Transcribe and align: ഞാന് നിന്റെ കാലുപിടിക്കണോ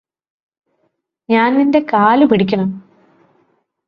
ഞാന് 1.29 1.55
നിന്റെ 1.57 1.79
കാലുപിടിക്കണോ 1.93 2.65